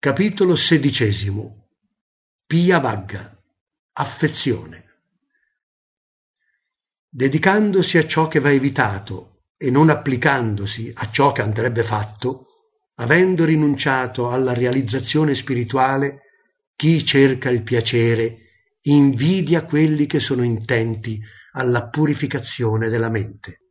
[0.00, 1.42] Capitolo XVI
[2.46, 3.36] Pia Vagga
[3.94, 4.84] Affezione.
[7.08, 12.46] Dedicandosi a ciò che va evitato e non applicandosi a ciò che andrebbe fatto,
[12.98, 16.20] avendo rinunciato alla realizzazione spirituale,
[16.76, 21.20] chi cerca il piacere invidia quelli che sono intenti
[21.54, 23.62] alla purificazione della mente.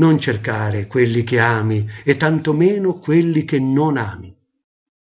[0.00, 4.34] Non cercare quelli che ami e tantomeno quelli che non ami.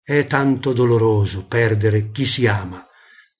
[0.00, 2.86] È tanto doloroso perdere chi si ama,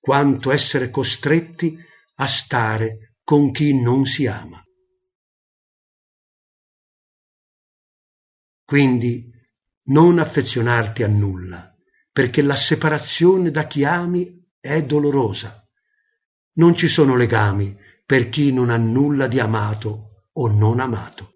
[0.00, 1.78] quanto essere costretti
[2.16, 4.60] a stare con chi non si ama.
[8.64, 9.30] Quindi
[9.90, 11.72] non affezionarti a nulla,
[12.10, 15.64] perché la separazione da chi ami è dolorosa.
[16.54, 21.27] Non ci sono legami per chi non ha nulla di amato o non amato.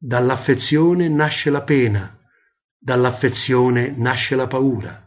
[0.00, 2.16] Dall'affezione nasce la pena,
[2.78, 5.04] dall'affezione nasce la paura.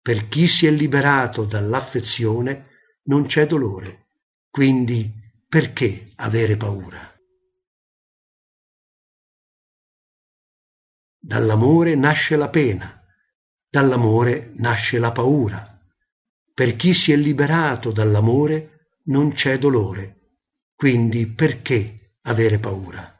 [0.00, 2.68] Per chi si è liberato dall'affezione
[3.06, 4.10] non c'è dolore,
[4.50, 5.12] quindi
[5.48, 7.12] perché avere paura?
[11.18, 13.02] Dall'amore nasce la pena,
[13.68, 15.76] dall'amore nasce la paura.
[16.54, 20.36] Per chi si è liberato dall'amore non c'è dolore,
[20.76, 23.13] quindi perché avere paura?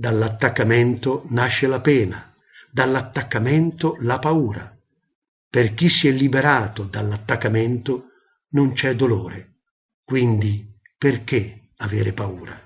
[0.00, 2.34] Dall'attaccamento nasce la pena,
[2.70, 4.74] dall'attaccamento la paura.
[5.46, 8.06] Per chi si è liberato dall'attaccamento
[8.52, 9.56] non c'è dolore,
[10.02, 10.66] quindi
[10.96, 12.58] perché avere paura?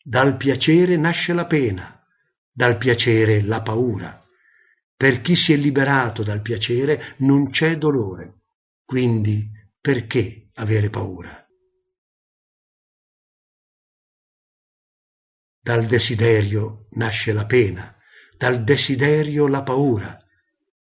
[0.00, 2.00] Dal piacere nasce la pena,
[2.52, 4.24] dal piacere la paura.
[4.94, 8.42] Per chi si è liberato dal piacere non c'è dolore,
[8.84, 9.50] quindi
[9.80, 11.47] perché avere paura?
[15.68, 17.94] Dal desiderio nasce la pena,
[18.38, 20.16] dal desiderio la paura.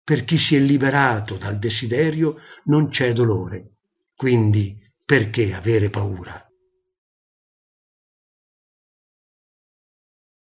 [0.04, 2.36] Per chi si è liberato dal desiderio
[2.66, 3.78] non c'è dolore,
[4.14, 6.41] quindi perché avere paura?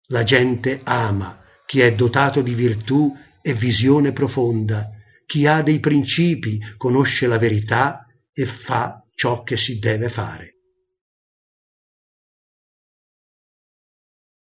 [0.07, 4.89] La gente ama chi è dotato di virtù e visione profonda,
[5.27, 10.52] chi ha dei principi, conosce la verità e fa ciò che si deve fare.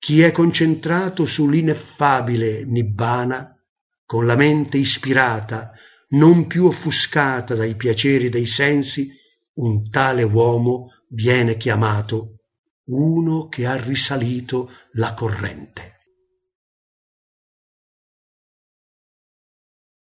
[0.06, 3.60] Chi è concentrato sull'ineffabile Nibbana,
[4.04, 5.72] con la mente ispirata,
[6.10, 9.10] non più offuscata dai piaceri dei sensi,
[9.54, 12.36] un tale uomo viene chiamato
[12.84, 15.94] uno che ha risalito la corrente.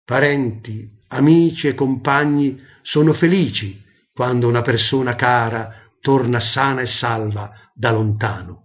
[0.03, 3.85] Parenti, amici e compagni sono felici
[4.15, 8.65] quando una persona cara torna sana e salva da lontano.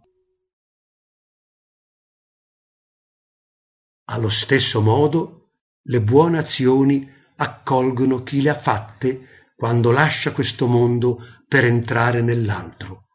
[4.05, 5.51] Allo stesso modo,
[5.83, 11.17] le buone azioni accolgono chi le ha fatte quando lascia questo mondo
[11.47, 13.05] per entrare nell'altro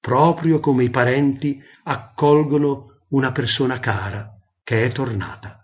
[0.00, 4.34] proprio come i parenti accolgono una persona cara
[4.64, 5.59] che è tornata.